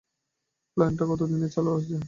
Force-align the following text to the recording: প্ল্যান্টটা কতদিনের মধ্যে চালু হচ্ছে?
প্ল্যান্টটা 0.77 1.05
কতদিনের 1.09 1.39
মধ্যে 1.39 1.55
চালু 1.55 1.69
হচ্ছে? 1.73 1.95